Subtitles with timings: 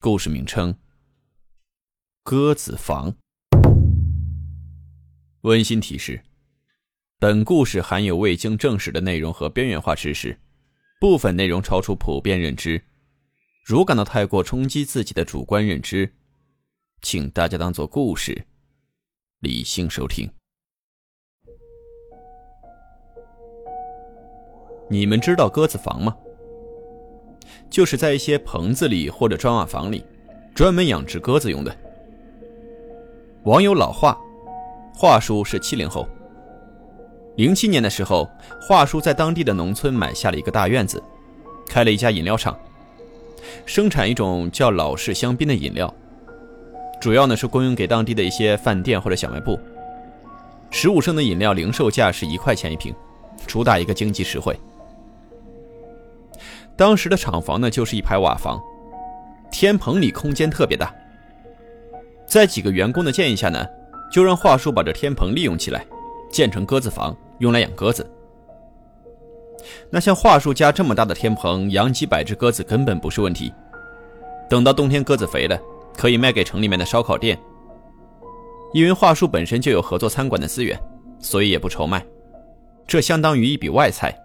[0.00, 0.72] 故事名称：
[2.22, 3.12] 鸽子房。
[5.40, 6.22] 温馨提示：
[7.18, 10.38] 本故事含有未经证实的内容和边缘化知识，
[11.00, 12.80] 部分内容超出普遍认知。
[13.64, 16.14] 如感到太过冲击自己的主观认知，
[17.02, 18.46] 请大家当做故事，
[19.40, 20.30] 理性收听。
[24.88, 26.16] 你们知道鸽子房吗？
[27.70, 30.04] 就是在一些棚子里或者砖瓦房里，
[30.54, 31.74] 专门养殖鸽子用的。
[33.44, 34.16] 网友老华，
[34.94, 36.06] 华叔是七零后。
[37.36, 38.28] 零七年的时候，
[38.60, 41.02] 华叔在当地的农村买下了一个大院子，
[41.68, 42.58] 开了一家饮料厂，
[43.64, 45.94] 生产一种叫老式香槟的饮料，
[47.00, 49.58] 主要呢是供应给当地的一些饭店或者小卖部。
[50.70, 52.92] 十五升的饮料零售价是一块钱一瓶，
[53.46, 54.58] 主打一个经济实惠。
[56.78, 58.62] 当时的厂房呢，就是一排瓦房，
[59.50, 60.94] 天棚里空间特别大。
[62.24, 63.66] 在几个员工的建议下呢，
[64.12, 65.84] 就让华叔把这天棚利用起来，
[66.30, 68.08] 建成鸽子房，用来养鸽子。
[69.90, 73.52] 那像华叔家这么大的天棚，养几百只鸽子根本不是问题。
[74.48, 75.60] 等到冬天鸽子肥了，
[75.96, 77.36] 可以卖给城里面的烧烤店。
[78.72, 80.80] 因为华叔本身就有合作餐馆的资源，
[81.18, 82.06] 所以也不愁卖，
[82.86, 84.16] 这相当于一笔外财。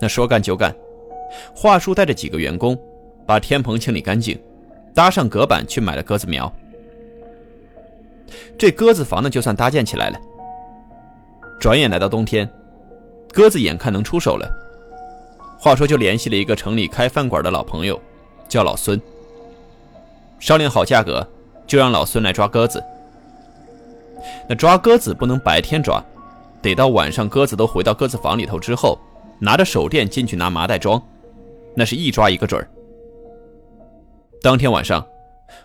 [0.00, 0.74] 那说干就干。
[1.54, 2.78] 华叔带着几个员工，
[3.26, 4.38] 把天棚清理干净，
[4.94, 6.52] 搭上隔板去买了鸽子苗。
[8.58, 10.18] 这鸽子房呢，就算搭建起来了。
[11.58, 12.48] 转眼来到冬天，
[13.32, 14.48] 鸽子眼看能出手了，
[15.58, 18.00] 话说就联系了一个城里开饭馆的老朋友，
[18.48, 19.00] 叫老孙。
[20.38, 21.26] 商量好价格，
[21.66, 22.82] 就让老孙来抓鸽子。
[24.48, 26.02] 那抓鸽子不能白天抓，
[26.62, 28.98] 得到晚上鸽子都回到鸽子房里头之后，
[29.38, 31.02] 拿着手电进去拿麻袋装。
[31.74, 32.68] 那是一抓一个准儿。
[34.42, 35.06] 当天晚上，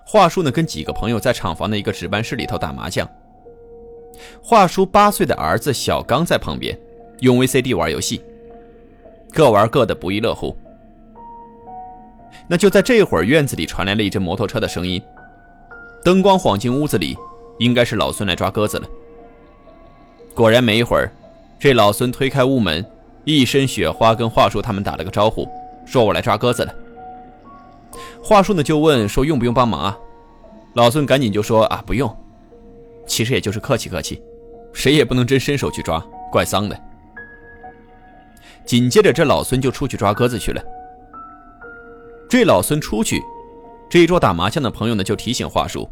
[0.05, 3.07] 华叔呢跟几个朋友在厂房的一个值班室里头打麻将。
[4.41, 6.77] 华叔八岁的儿子小刚在旁边
[7.19, 8.21] 用 VCD 玩游戏，
[9.33, 10.55] 各玩各的不亦乐乎。
[12.47, 15.01] 那就在这会儿，院子里传来了一阵摩托车的声音，
[16.03, 17.17] 灯光晃进屋子里，
[17.59, 18.87] 应该是老孙来抓鸽子了。
[20.33, 21.11] 果然，没一会儿，
[21.57, 22.85] 这老孙推开屋门，
[23.23, 25.47] 一身雪花，跟华叔他们打了个招呼。
[25.85, 26.73] 说：“我来抓鸽子了。”
[28.23, 29.97] 话术呢就问说：“用不用帮忙啊？”
[30.73, 32.13] 老孙赶紧就说：“啊，不用。
[33.07, 34.21] 其实也就是客气客气，
[34.73, 35.99] 谁也不能真伸手去抓，
[36.31, 36.77] 怪脏的。”
[38.65, 40.61] 紧接着，这老孙就出去抓鸽子去了。
[42.27, 43.21] 这老孙出去，
[43.89, 45.87] 这一桌打麻将的朋友呢就提醒华叔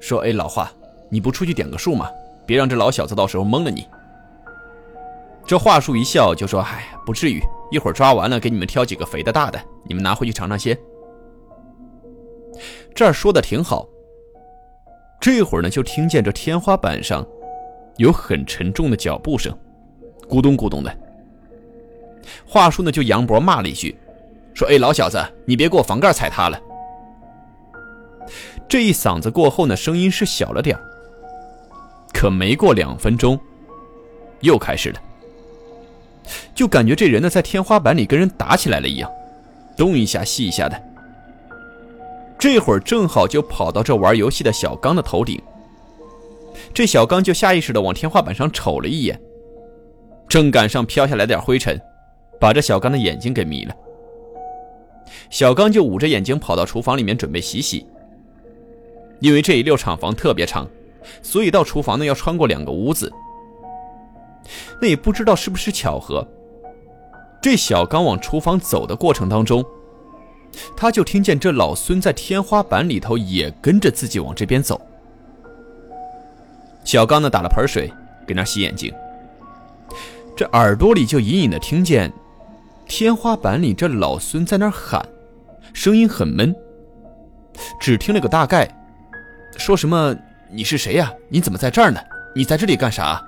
[0.00, 0.68] 说：“哎，老华，
[1.08, 2.10] 你不出去点个数吗？
[2.44, 3.86] 别让这老小子到时候蒙了你。”
[5.48, 7.42] 这话术一笑就说：“哎，不至于。”
[7.72, 10.78] 一会儿抓完了，给你们挑几个肥的大的，你们拿回去尝尝鲜。
[12.94, 13.86] 这儿说的挺好。
[15.18, 17.26] 这会儿呢，就听见这天花板上
[17.96, 19.50] 有很沉重的脚步声，
[20.28, 20.98] 咕咚咕咚的。
[22.46, 23.96] 话术呢，就杨博骂了一句，
[24.54, 26.60] 说：“哎，老小子，你别给我房盖踩塌了。”
[28.68, 30.78] 这一嗓子过后呢，声音是小了点
[32.12, 33.38] 可没过两分钟，
[34.40, 35.00] 又开始了。
[36.54, 39.10] 就感觉这人呢在天花板里跟人打起来了一样，
[39.76, 40.80] 东一下西一下的。
[42.38, 45.40] 这会儿正好就跑到这玩游戏的小刚的头顶，
[46.72, 49.20] 这小刚就下意识的往天花板上瞅了一眼，
[50.28, 51.80] 正赶上飘下来点灰尘，
[52.38, 53.74] 把这小刚的眼睛给迷了。
[55.30, 57.84] 小刚就捂着眼睛跑到厨房里面准备洗洗，
[59.20, 60.68] 因为这一溜厂房特别长，
[61.22, 63.12] 所以到厨房呢要穿过两个屋子。
[64.80, 66.26] 那也不知道是不是巧合，
[67.40, 69.64] 这小刚往厨房走的过程当中，
[70.76, 74.80] 他就听见这老孙在天花板里头也跟着自己往这边走。
[76.84, 77.92] 小刚呢打了盆水
[78.26, 78.92] 给那洗眼睛，
[80.34, 82.10] 这耳朵里就隐隐的听见
[82.86, 85.06] 天花板里这老孙在那喊，
[85.74, 86.54] 声音很闷，
[87.78, 88.66] 只听了个大概，
[89.58, 90.16] 说什么
[90.50, 91.12] 你是谁呀？
[91.28, 92.00] 你怎么在这儿呢？
[92.34, 93.22] 你在这里干啥？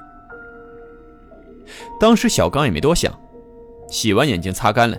[1.99, 3.13] 当时小刚也没多想，
[3.89, 4.97] 洗完眼睛擦干了，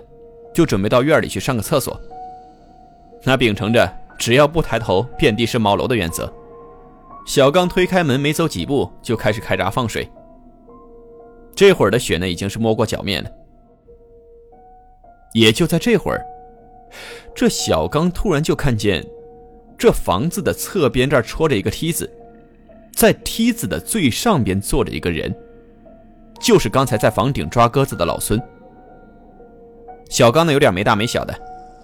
[0.54, 1.98] 就准备到院里去上个厕所。
[3.24, 3.88] 那秉承着
[4.18, 6.32] 只要不抬头，遍地是茅楼的原则。
[7.26, 10.10] 小刚推开门，没走几步就开始开闸放水。
[11.54, 13.30] 这会儿的雪呢，已经是没过脚面了。
[15.32, 16.24] 也就在这会儿，
[17.34, 19.06] 这小刚突然就看见，
[19.78, 22.10] 这房子的侧边这儿戳着一个梯子，
[22.94, 25.34] 在梯子的最上边坐着一个人，
[26.42, 28.42] 就是刚才在房顶抓鸽子的老孙。
[30.10, 31.32] 小刚呢有点没大没小的，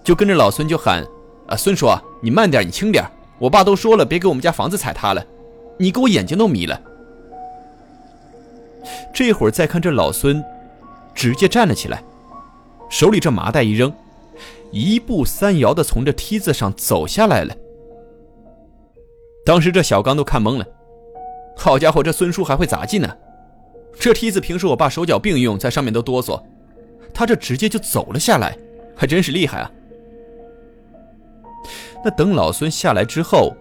[0.03, 1.01] 就跟着老孙就喊
[1.47, 1.87] ：“啊，孙叔，
[2.21, 3.03] 你慢点，你轻点，
[3.39, 5.25] 我爸都说了，别给我们家房子踩塌了，
[5.77, 6.79] 你给我眼睛都迷了。”
[9.13, 10.43] 这会儿再看这老孙，
[11.15, 12.03] 直接站了起来，
[12.89, 13.91] 手里这麻袋一扔，
[14.71, 17.55] 一步三摇的从这梯子上走下来了。
[19.45, 20.65] 当时这小刚都看懵了，
[21.55, 23.09] 好家伙，这孙叔还会杂技呢！
[23.99, 26.41] 这梯子平时我爸手脚并用，在上面都哆嗦，
[27.13, 28.57] 他这直接就走了下来，
[28.95, 29.69] 还真是厉害啊！
[32.03, 33.53] 那等老孙下来之后，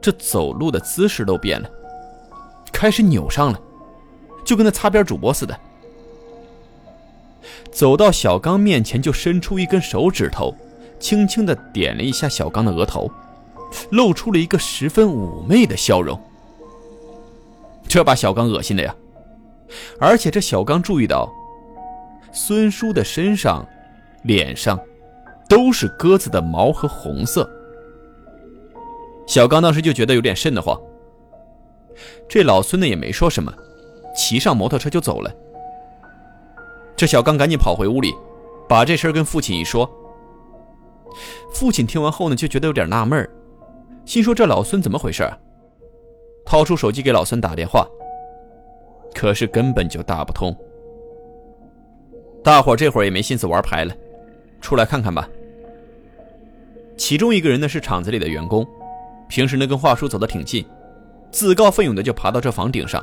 [0.00, 1.68] 这走路的姿势都变了，
[2.72, 3.60] 开始扭上了。
[4.44, 5.58] 就跟那擦边主播似的，
[7.72, 10.54] 走到小刚面前，就伸出一根手指头，
[11.00, 13.10] 轻轻的点了一下小刚的额头，
[13.90, 16.20] 露出了一个十分妩媚的笑容。
[17.88, 18.94] 这把小刚恶心的呀！
[19.98, 21.32] 而且这小刚注意到，
[22.32, 23.66] 孙叔的身上、
[24.22, 24.78] 脸上
[25.48, 27.48] 都是鸽子的毛和红色。
[29.26, 30.78] 小刚当时就觉得有点瘆得慌。
[32.28, 33.52] 这老孙呢也没说什么。
[34.16, 35.34] 骑上摩托车就走了。
[36.96, 38.14] 这小刚赶紧跑回屋里，
[38.68, 39.90] 把这事跟父亲一说。
[41.52, 43.28] 父亲听完后呢，就觉得有点纳闷
[44.04, 45.28] 心说这老孙怎么回事？
[46.44, 47.88] 掏出手机给老孙打电话，
[49.14, 50.54] 可是根本就打不通。
[52.42, 53.94] 大伙这会儿也没心思玩牌了，
[54.60, 55.28] 出来看看吧。
[56.96, 58.66] 其中一个人呢是厂子里的员工，
[59.28, 60.66] 平时呢跟华叔走得挺近，
[61.30, 63.02] 自告奋勇的就爬到这房顶上。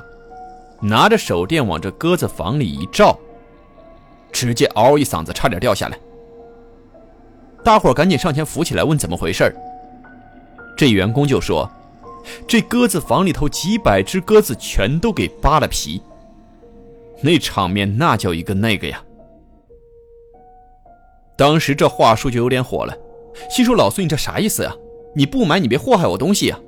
[0.84, 3.18] 拿着手电往这鸽子房里一照，
[4.32, 6.00] 直接嗷一嗓子，差点掉下来。
[7.64, 9.56] 大伙赶紧上前扶起来，问怎么回事
[10.76, 11.70] 这员工就说
[12.48, 16.02] ：“这鸽子房里头几百只鸽子全都给扒了皮，
[17.22, 19.04] 那场面那叫一个那个呀！”
[21.38, 22.96] 当时这话术就有点火了，
[23.50, 24.76] 心说：“老孙，你这啥意思呀？
[25.16, 26.60] 你不买，你别祸害我东西呀！”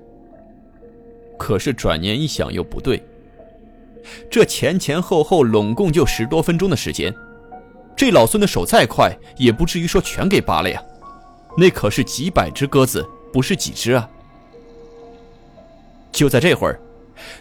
[1.38, 3.03] 可是转念一想，又不对。
[4.29, 7.13] 这前前后后拢共就十多分钟的时间，
[7.95, 10.83] 这老孙的手再快，也不至于说全给扒了呀。
[11.55, 14.09] 那可是几百只鸽子，不是几只啊。
[16.23, 16.79] 就在这会儿，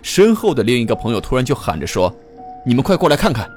[0.02, 2.12] 身后的另一个朋友突然就喊着说
[2.66, 3.48] ：“你们快过来看看！”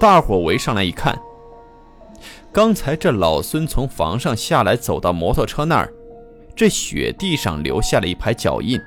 [0.00, 1.16] 大伙围上来一看，
[2.50, 5.92] 刚才这老孙从房上下来，走到摩托车那儿，
[6.56, 8.80] 这雪地上留下了一排脚印。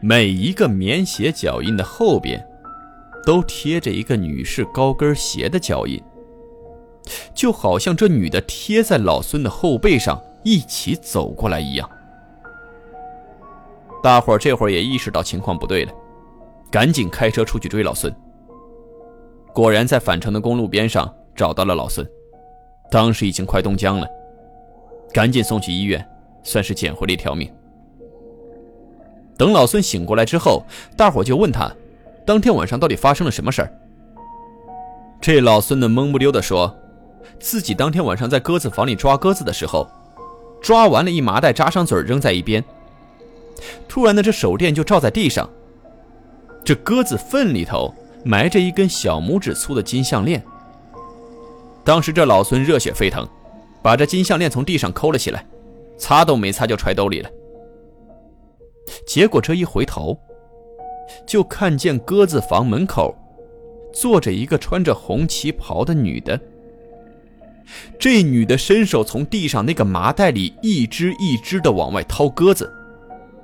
[0.00, 2.46] 每一个棉鞋脚印的后边，
[3.24, 5.98] 都贴着一个女士高跟鞋的脚印，
[7.34, 11.88] 就好像这女的贴在老孙的后背上一起走过来一样。
[14.02, 15.92] 大伙儿这会儿也意识到情况不对了，
[16.70, 18.14] 赶紧开车出去追老孙。
[19.52, 22.08] 果然在返程的公路边上找到了老孙，
[22.90, 24.06] 当时已经快冻僵了，
[25.12, 26.06] 赶紧送去医院，
[26.42, 27.52] 算是捡回了一条命。
[29.36, 30.62] 等老孙醒过来之后，
[30.96, 31.70] 大伙就问他，
[32.24, 33.72] 当天晚上到底发生了什么事儿。
[35.20, 36.74] 这老孙呢懵不溜的说，
[37.38, 39.86] 自己当天晚上在鸽子房里抓鸽子的时候，
[40.62, 42.64] 抓完了一麻袋扎上嘴扔在一边，
[43.88, 45.48] 突然呢这手电就照在地上，
[46.64, 50.42] 这鸽子粪里头埋着一根小拇指粗的金项链。
[51.84, 53.26] 当时这老孙热血沸腾，
[53.82, 55.44] 把这金项链从地上抠了起来，
[55.96, 57.30] 擦都没擦就揣兜里了。
[59.06, 60.18] 结果这一回头，
[61.26, 63.16] 就看见鸽子房门口
[63.92, 66.38] 坐着一个穿着红旗袍的女的。
[67.98, 72.72] 这女的伸手从地上那个麻袋里一只一只的往外掏鸽子，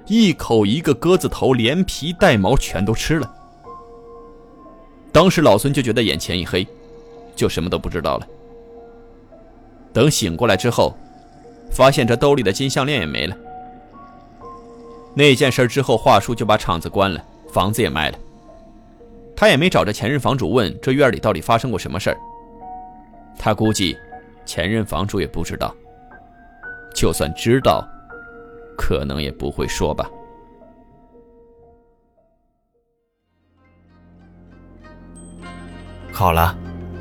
[0.06, 3.32] 一口一个鸽子头，连皮带毛全都吃了。
[5.12, 6.66] 当时老孙就觉得眼前一黑，
[7.34, 8.26] 就什么都不知道了。
[9.92, 10.94] 等醒过来之后，
[11.70, 13.36] 发现这兜里的金项链也没了。
[15.14, 18.18] 那件事之后，华叔就把厂子关了，房子也卖了。
[19.34, 22.16] 他也没找着前任房主问这院里到底发生过什么事儿。
[23.38, 23.96] 他估计，
[24.44, 25.74] 前任房主也不知道。
[26.94, 27.86] 就算知道，
[28.76, 30.08] 可能也不会说吧。
[36.12, 36.56] 好了，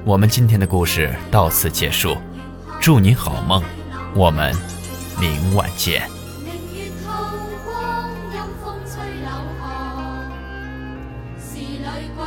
[0.05, 2.17] 我们今天的故事到此结束，
[2.81, 3.63] 祝你好梦，
[4.15, 4.53] 我们
[5.19, 6.09] 明晚见。
[6.43, 7.11] 明月透
[7.63, 8.09] 光，
[8.61, 9.29] 风吹柳，
[11.39, 11.59] 时
[12.17, 12.25] 桂。